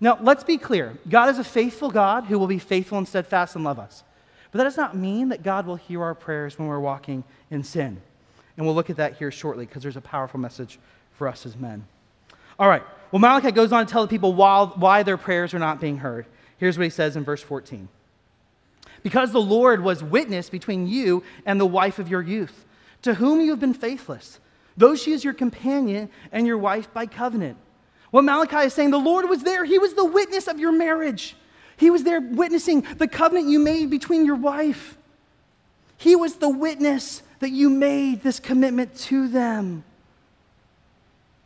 [0.00, 3.56] Now, let's be clear God is a faithful God who will be faithful and steadfast
[3.56, 4.04] and love us.
[4.50, 7.62] But that does not mean that God will hear our prayers when we're walking in
[7.62, 8.00] sin.
[8.56, 10.78] And we'll look at that here shortly because there's a powerful message
[11.12, 11.86] for us as men.
[12.58, 12.82] All right.
[13.12, 15.98] Well, Malachi goes on to tell the people why, why their prayers are not being
[15.98, 16.26] heard.
[16.58, 17.88] Here's what he says in verse 14
[19.02, 22.64] Because the Lord was witness between you and the wife of your youth,
[23.02, 24.40] to whom you have been faithless,
[24.76, 27.56] though she is your companion and your wife by covenant.
[28.10, 29.64] What Malachi is saying, the Lord was there.
[29.64, 31.36] He was the witness of your marriage.
[31.76, 34.96] He was there witnessing the covenant you made between your wife.
[35.96, 39.84] He was the witness that you made this commitment to them.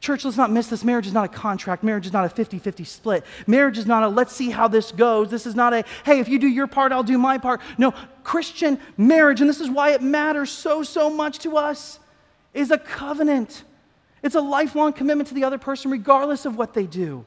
[0.02, 0.82] Church, let's not miss this.
[0.82, 1.84] Marriage is not a contract.
[1.84, 3.24] Marriage is not a 50 50 split.
[3.46, 5.30] Marriage is not a let's see how this goes.
[5.30, 7.60] This is not a hey, if you do your part, I'll do my part.
[7.78, 12.00] No, Christian marriage, and this is why it matters so, so much to us,
[12.52, 13.62] is a covenant.
[14.24, 17.24] It's a lifelong commitment to the other person, regardless of what they do.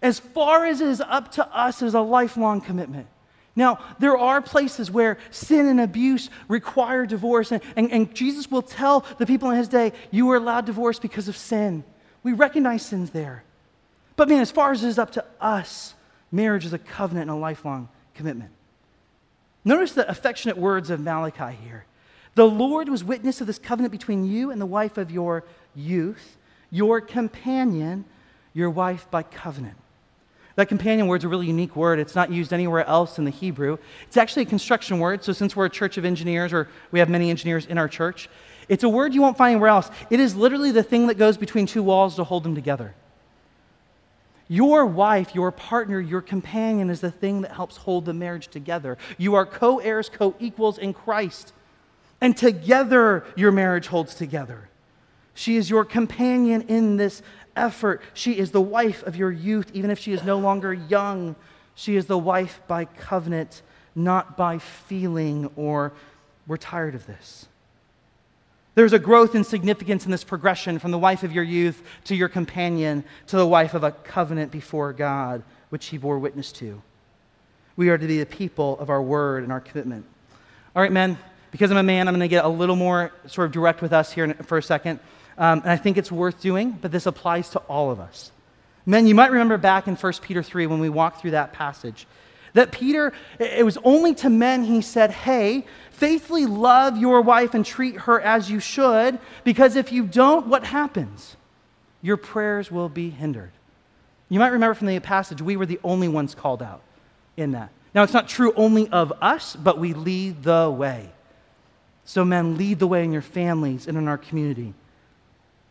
[0.00, 3.06] As far as it is up to us, it is a lifelong commitment.
[3.58, 8.62] Now, there are places where sin and abuse require divorce, and, and, and, Jesus will
[8.62, 11.82] tell the people in his day, You were allowed divorce because of sin.
[12.22, 13.42] We recognize sins there.
[14.14, 15.94] But man, as far as it is up to us,
[16.30, 18.52] marriage is a covenant and a lifelong commitment.
[19.64, 21.84] Notice the affectionate words of Malachi here.
[22.36, 25.42] The Lord was witness of this covenant between you and the wife of your
[25.74, 26.36] youth,
[26.70, 28.04] your companion,
[28.54, 29.78] your wife by covenant.
[30.58, 32.00] That companion word is a really unique word.
[32.00, 33.78] It's not used anywhere else in the Hebrew.
[34.08, 35.22] It's actually a construction word.
[35.22, 38.28] So, since we're a church of engineers, or we have many engineers in our church,
[38.68, 39.88] it's a word you won't find anywhere else.
[40.10, 42.92] It is literally the thing that goes between two walls to hold them together.
[44.48, 48.98] Your wife, your partner, your companion is the thing that helps hold the marriage together.
[49.16, 51.52] You are co heirs, co equals in Christ.
[52.20, 54.68] And together, your marriage holds together.
[55.34, 57.22] She is your companion in this
[57.56, 58.02] effort.
[58.14, 61.36] She is the wife of your youth, even if she is no longer young.
[61.74, 63.62] She is the wife by covenant,
[63.94, 65.92] not by feeling or
[66.46, 67.46] we're tired of this.
[68.74, 72.14] There's a growth in significance in this progression from the wife of your youth to
[72.14, 76.80] your companion to the wife of a covenant before God, which he bore witness to.
[77.76, 80.06] We are to be the people of our word and our commitment.
[80.76, 81.18] All right, men,
[81.50, 83.92] because I'm a man, I'm going to get a little more sort of direct with
[83.92, 85.00] us here for a second.
[85.38, 88.32] Um, and I think it's worth doing, but this applies to all of us.
[88.84, 92.06] Men, you might remember back in 1 Peter 3 when we walked through that passage
[92.54, 97.64] that Peter, it was only to men he said, Hey, faithfully love your wife and
[97.64, 101.36] treat her as you should, because if you don't, what happens?
[102.02, 103.52] Your prayers will be hindered.
[104.28, 106.82] You might remember from the passage, we were the only ones called out
[107.36, 107.70] in that.
[107.94, 111.10] Now, it's not true only of us, but we lead the way.
[112.04, 114.74] So, men, lead the way in your families and in our community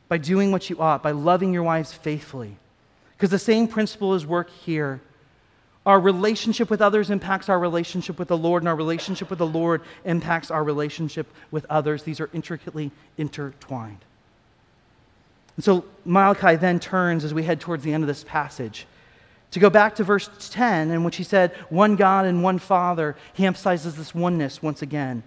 [0.09, 2.55] by doing what you ought, by loving your wives faithfully.
[3.15, 5.01] Because the same principle is work here.
[5.85, 9.47] Our relationship with others impacts our relationship with the Lord, and our relationship with the
[9.47, 12.03] Lord impacts our relationship with others.
[12.03, 13.99] These are intricately intertwined.
[15.55, 18.85] And so Malachi then turns as we head towards the end of this passage
[19.51, 23.15] to go back to verse 10, in which he said, One God and one Father.
[23.33, 25.23] He emphasizes this oneness once again.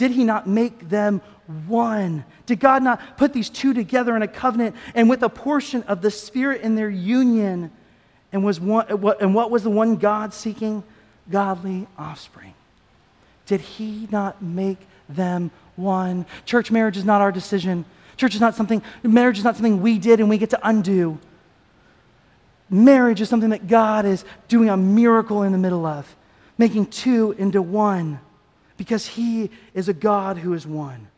[0.00, 1.20] Did he not make them
[1.66, 2.24] one?
[2.46, 6.00] Did God not put these two together in a covenant and with a portion of
[6.00, 7.70] the Spirit in their union?
[8.32, 10.82] And, was one, and what was the one God seeking?
[11.30, 12.54] Godly offspring.
[13.44, 16.24] Did he not make them one?
[16.46, 17.84] Church marriage is not our decision.
[18.16, 21.18] Church is not something, marriage is not something we did and we get to undo.
[22.70, 26.16] Marriage is something that God is doing a miracle in the middle of,
[26.56, 28.18] making two into one
[28.80, 31.08] because He is a God who is one.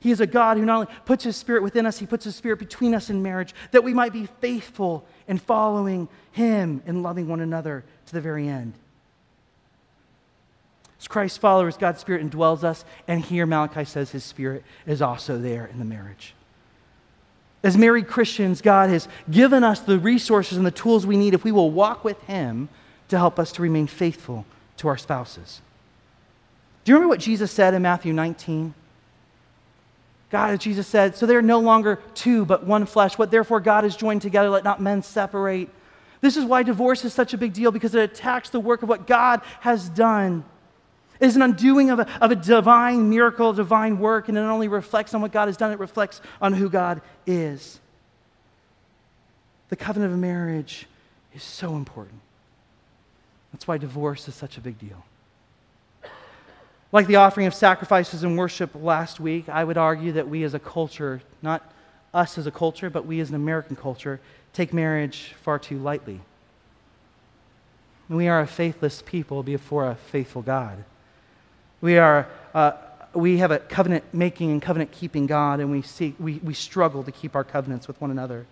[0.00, 2.34] He is a God who not only puts His Spirit within us, He puts His
[2.34, 7.28] Spirit between us in marriage, that we might be faithful in following Him and loving
[7.28, 8.72] one another to the very end.
[10.98, 15.36] As Christ's followers, God's Spirit indwells us, and here Malachi says His Spirit is also
[15.36, 16.32] there in the marriage.
[17.62, 21.44] As married Christians, God has given us the resources and the tools we need if
[21.44, 22.70] we will walk with Him
[23.08, 24.46] to help us to remain faithful
[24.78, 25.60] to our spouses.
[26.86, 28.72] Do you remember what Jesus said in Matthew 19?
[30.30, 33.18] God, Jesus said, So they are no longer two, but one flesh.
[33.18, 35.68] What therefore God has joined together, let not men separate.
[36.20, 38.88] This is why divorce is such a big deal, because it attacks the work of
[38.88, 40.44] what God has done.
[41.18, 44.52] It is an undoing of a, of a divine miracle, divine work, and it not
[44.52, 47.80] only reflects on what God has done, it reflects on who God is.
[49.70, 50.86] The covenant of marriage
[51.34, 52.20] is so important.
[53.52, 55.04] That's why divorce is such a big deal.
[56.92, 60.54] Like the offering of sacrifices and worship last week, I would argue that we as
[60.54, 61.72] a culture, not
[62.14, 64.20] us as a culture, but we as an American culture
[64.52, 66.20] take marriage far too lightly.
[68.08, 70.84] We are a faithless people before a faithful God.
[71.80, 72.72] We, are, uh,
[73.12, 77.02] we have a covenant making and covenant keeping God, and we, seek, we, we struggle
[77.02, 78.46] to keep our covenants with one another.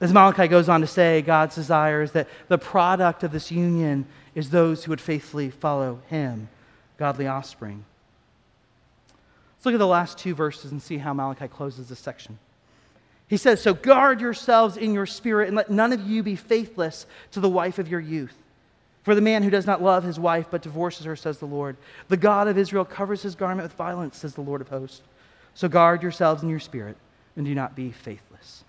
[0.00, 4.06] As Malachi goes on to say, God's desire is that the product of this union
[4.34, 6.48] is those who would faithfully follow him,
[7.00, 7.82] godly offspring.
[9.56, 12.38] Let's look at the last two verses and see how Malachi closes this section.
[13.26, 17.06] He says, So guard yourselves in your spirit, and let none of you be faithless
[17.32, 18.36] to the wife of your youth.
[19.02, 21.78] For the man who does not love his wife but divorces her, says the Lord,
[22.08, 25.00] the God of Israel covers his garment with violence, says the Lord of hosts.
[25.54, 26.98] So guard yourselves in your spirit,
[27.34, 28.62] and do not be faithless.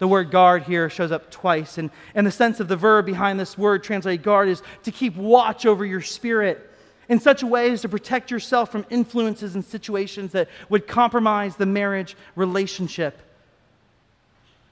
[0.00, 3.38] The word guard here shows up twice, and, and the sense of the verb behind
[3.38, 6.67] this word translated guard is to keep watch over your spirit
[7.08, 11.56] in such a way as to protect yourself from influences and situations that would compromise
[11.56, 13.20] the marriage relationship.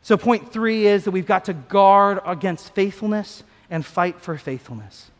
[0.02, 5.10] So, point three is that we've got to guard against faithfulness and fight for faithfulness.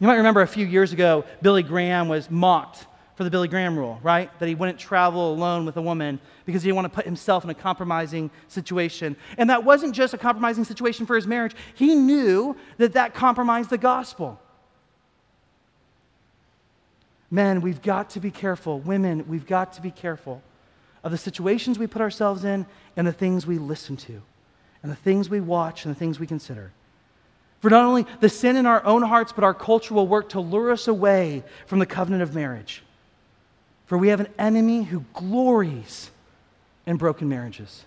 [0.00, 2.86] You might remember a few years ago, Billy Graham was mocked
[3.16, 4.30] for the Billy Graham rule, right?
[4.40, 7.44] That he wouldn't travel alone with a woman because he didn't want to put himself
[7.44, 9.16] in a compromising situation.
[9.38, 13.70] And that wasn't just a compromising situation for his marriage, he knew that that compromised
[13.70, 14.40] the gospel.
[17.34, 18.78] Men, we've got to be careful.
[18.78, 20.40] Women, we've got to be careful
[21.02, 22.64] of the situations we put ourselves in
[22.96, 24.22] and the things we listen to,
[24.84, 26.70] and the things we watch and the things we consider.
[27.58, 30.38] For not only the sin in our own hearts, but our culture will work to
[30.38, 32.84] lure us away from the covenant of marriage.
[33.86, 36.12] For we have an enemy who glories
[36.86, 37.82] in broken marriages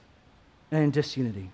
[0.72, 1.52] and in disunity.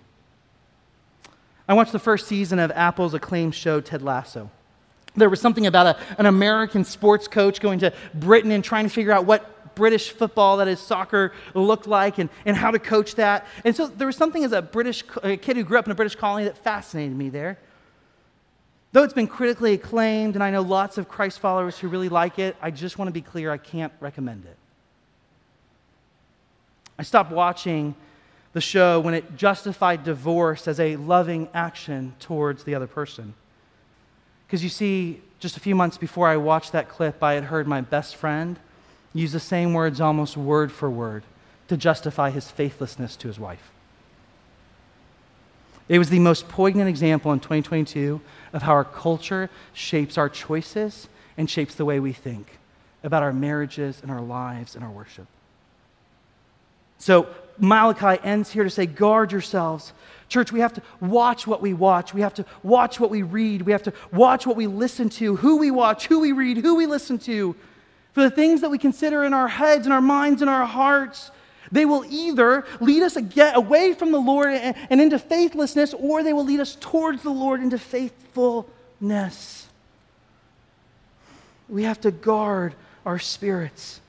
[1.68, 4.50] I watched the first season of Apple's acclaimed show, Ted Lasso.
[5.16, 8.90] There was something about a, an American sports coach going to Britain and trying to
[8.90, 13.14] figure out what British football, that is soccer, looked like and, and how to coach
[13.16, 13.46] that.
[13.64, 15.94] And so there was something as a British a kid who grew up in a
[15.94, 17.58] British colony that fascinated me there.
[18.92, 22.38] Though it's been critically acclaimed, and I know lots of Christ followers who really like
[22.38, 24.56] it, I just want to be clear I can't recommend it.
[26.96, 27.96] I stopped watching
[28.52, 33.34] the show when it justified divorce as a loving action towards the other person.
[34.46, 37.66] Because you see, just a few months before I watched that clip, I had heard
[37.66, 38.58] my best friend
[39.12, 41.22] use the same words almost word for word
[41.68, 43.70] to justify his faithlessness to his wife.
[45.88, 48.20] It was the most poignant example in 2022
[48.52, 52.58] of how our culture shapes our choices and shapes the way we think
[53.02, 55.26] about our marriages and our lives and our worship.
[56.98, 57.28] So
[57.58, 59.92] Malachi ends here to say, guard yourselves.
[60.28, 62.14] Church, we have to watch what we watch.
[62.14, 63.62] We have to watch what we read.
[63.62, 66.74] We have to watch what we listen to, who we watch, who we read, who
[66.74, 67.54] we listen to.
[68.12, 71.30] For the things that we consider in our heads and our minds and our hearts,
[71.72, 76.44] they will either lead us away from the Lord and into faithlessness, or they will
[76.44, 79.68] lead us towards the Lord into faithfulness.
[81.68, 84.00] We have to guard our spirits.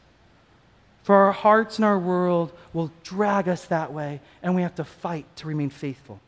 [1.05, 4.83] For our hearts and our world will drag us that way, and we have to
[4.83, 6.19] fight to remain faithful.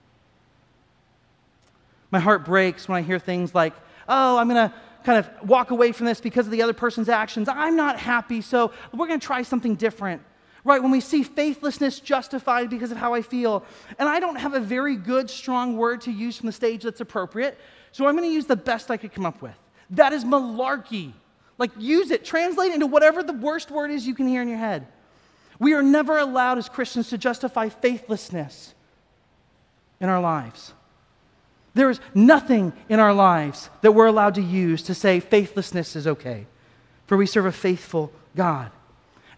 [2.11, 3.73] My heart breaks when I hear things like,
[4.07, 7.09] oh, I'm going to kind of walk away from this because of the other person's
[7.09, 7.49] actions.
[7.49, 10.21] I'm not happy, so we're going to try something different.
[10.63, 10.80] Right?
[10.80, 13.65] When we see faithlessness justified because of how I feel,
[13.97, 17.01] and I don't have a very good, strong word to use from the stage that's
[17.01, 17.57] appropriate,
[17.91, 19.57] so I'm going to use the best I could come up with.
[19.89, 21.13] That is malarkey.
[21.58, 24.47] Like, use it, translate it into whatever the worst word is you can hear in
[24.47, 24.88] your head.
[25.60, 28.76] We are never allowed as Christians to justify faithlessness
[29.99, 30.74] in our lives.
[31.74, 36.08] There is nothing in our lives that we're allowed to use to say faithlessness is
[36.08, 36.45] okay,
[37.05, 38.72] for we serve a faithful God.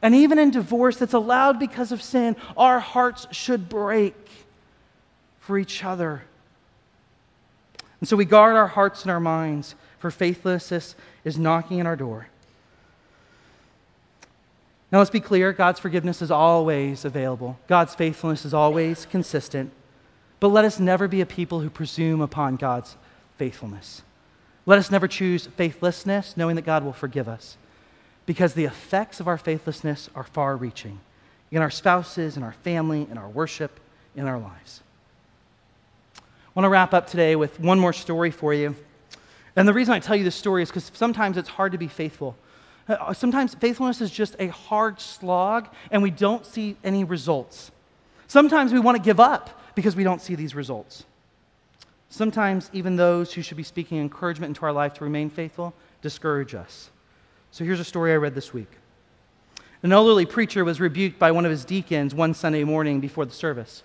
[0.01, 4.15] And even in divorce that's allowed because of sin, our hearts should break
[5.39, 6.23] for each other.
[7.99, 11.95] And so we guard our hearts and our minds, for faithlessness is knocking at our
[11.95, 12.27] door.
[14.91, 19.71] Now, let's be clear God's forgiveness is always available, God's faithfulness is always consistent.
[20.39, 22.95] But let us never be a people who presume upon God's
[23.37, 24.03] faithfulness.
[24.65, 27.57] Let us never choose faithlessness, knowing that God will forgive us,
[28.25, 31.01] because the effects of our faithlessness are far reaching
[31.51, 33.79] in our spouses, in our family, in our worship,
[34.15, 34.81] in our lives.
[36.15, 36.21] I
[36.53, 38.75] want to wrap up today with one more story for you.
[39.59, 41.89] And the reason I tell you this story is because sometimes it's hard to be
[41.89, 42.37] faithful.
[42.87, 47.69] Uh, sometimes faithfulness is just a hard slog and we don't see any results.
[48.29, 51.03] Sometimes we want to give up because we don't see these results.
[52.07, 56.55] Sometimes even those who should be speaking encouragement into our life to remain faithful discourage
[56.55, 56.89] us.
[57.51, 58.71] So here's a story I read this week.
[59.83, 63.33] An elderly preacher was rebuked by one of his deacons one Sunday morning before the
[63.33, 63.83] service.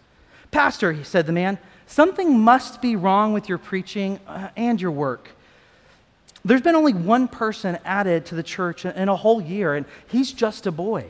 [0.53, 4.93] Pastor, he said, the man, something must be wrong with your preaching uh, and your
[4.93, 5.31] work.
[6.45, 10.32] There's been only one person added to the church in a whole year, and he's
[10.32, 11.07] just a boy.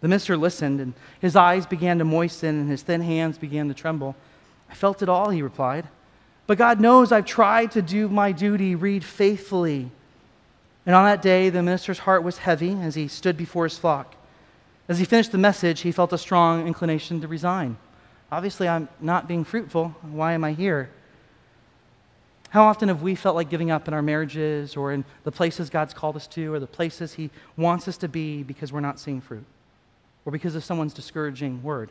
[0.00, 3.74] The minister listened, and his eyes began to moisten, and his thin hands began to
[3.74, 4.14] tremble.
[4.70, 5.88] I felt it all, he replied.
[6.46, 9.90] But God knows I've tried to do my duty, read faithfully.
[10.86, 14.14] And on that day, the minister's heart was heavy as he stood before his flock.
[14.88, 17.78] As he finished the message, he felt a strong inclination to resign.
[18.30, 19.94] Obviously, I'm not being fruitful.
[20.02, 20.90] Why am I here?
[22.54, 25.68] How often have we felt like giving up in our marriages or in the places
[25.68, 29.00] God's called us to or the places He wants us to be because we're not
[29.00, 29.44] seeing fruit
[30.24, 31.90] or because of someone's discouraging word?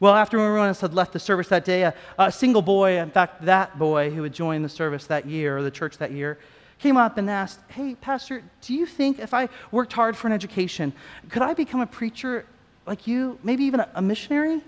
[0.00, 3.10] Well, after everyone else had left the service that day, a, a single boy, in
[3.10, 6.38] fact, that boy who had joined the service that year or the church that year,
[6.78, 10.32] came up and asked, Hey, Pastor, do you think if I worked hard for an
[10.32, 10.90] education,
[11.28, 12.46] could I become a preacher
[12.86, 13.38] like you?
[13.42, 14.62] Maybe even a, a missionary?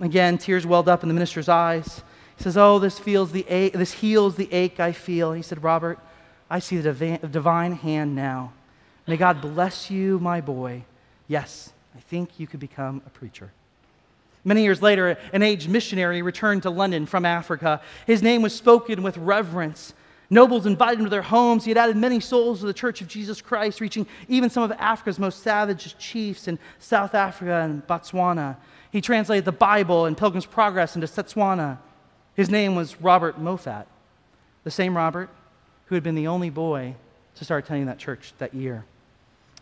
[0.00, 2.02] Again, tears welled up in the minister's eyes.
[2.40, 5.32] Says, Oh, this, feels the ache, this heals the ache I feel.
[5.32, 5.98] He said, Robert,
[6.48, 6.92] I see the
[7.28, 8.52] divine hand now.
[9.06, 10.84] May God bless you, my boy.
[11.28, 13.52] Yes, I think you could become a preacher.
[14.42, 17.80] Many years later, an aged missionary returned to London from Africa.
[18.06, 19.92] His name was spoken with reverence
[20.32, 21.64] Nobles invited him to their homes.
[21.64, 24.70] He had added many souls to the Church of Jesus Christ, reaching even some of
[24.72, 28.56] Africa's most savage chiefs in South Africa and Botswana.
[28.92, 31.78] He translated the Bible and Pilgrim's Progress into Setswana.
[32.40, 33.86] His name was Robert Moffat,
[34.64, 35.28] the same Robert
[35.84, 36.94] who had been the only boy
[37.34, 38.86] to start attending that church that year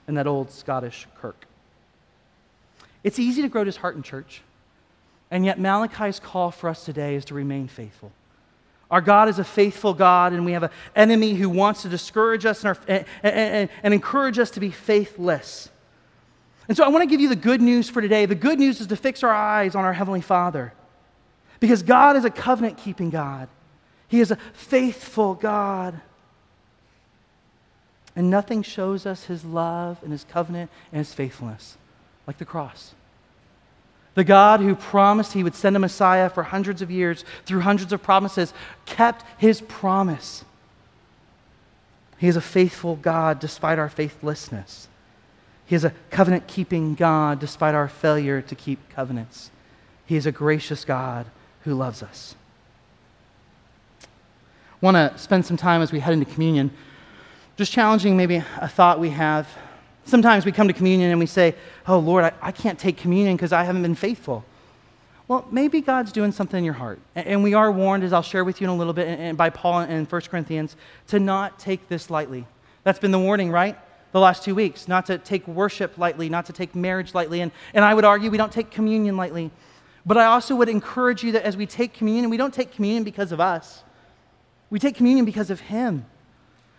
[0.06, 1.46] in that old Scottish kirk.
[3.02, 4.42] It's easy to grow disheartened, church,
[5.28, 8.12] and yet Malachi's call for us today is to remain faithful.
[8.92, 12.46] Our God is a faithful God, and we have an enemy who wants to discourage
[12.46, 15.68] us and, our, and, and, and, encourage us to be faithless.
[16.68, 18.24] And so I want to give you the good news for today.
[18.24, 20.72] The good news is to fix our eyes on our Heavenly Father.
[21.60, 23.48] Because God is a covenant keeping God,
[24.08, 26.00] He is a faithful God.
[28.14, 31.76] And nothing shows us His love and His covenant and His faithfulness
[32.26, 32.94] like the cross.
[34.14, 37.92] The God who promised he would send a Messiah for hundreds of years through hundreds
[37.92, 38.52] of promises
[38.84, 40.44] kept his promise.
[42.18, 44.88] He is a faithful God despite our faithlessness.
[45.66, 49.52] He is a covenant keeping God despite our failure to keep covenants.
[50.04, 51.26] He is a gracious God
[51.68, 52.34] who loves us.
[54.80, 56.70] Want to spend some time as we head into communion
[57.56, 59.48] just challenging maybe a thought we have
[60.08, 61.54] Sometimes we come to communion and we say,
[61.86, 64.42] Oh, Lord, I, I can't take communion because I haven't been faithful.
[65.28, 66.98] Well, maybe God's doing something in your heart.
[67.14, 69.50] And we are warned, as I'll share with you in a little bit, and by
[69.50, 70.76] Paul in 1 Corinthians,
[71.08, 72.46] to not take this lightly.
[72.84, 73.78] That's been the warning, right?
[74.12, 74.88] The last two weeks.
[74.88, 77.42] Not to take worship lightly, not to take marriage lightly.
[77.42, 79.50] And, and I would argue we don't take communion lightly.
[80.08, 83.04] But I also would encourage you that as we take communion, we don't take communion
[83.04, 83.84] because of us,
[84.70, 86.06] we take communion because of Him.